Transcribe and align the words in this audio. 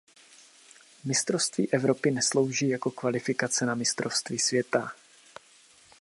Mistrovství 1.05 1.73
Evropy 1.73 2.11
neslouží 2.11 2.69
jako 2.69 2.91
kvalifikace 2.91 3.65
na 3.65 3.75
Mistrovství 3.75 4.39
světa. 4.39 4.93